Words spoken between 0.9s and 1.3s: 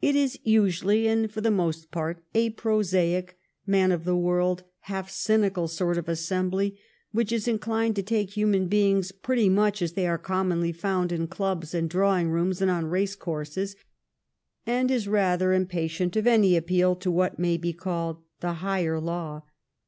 and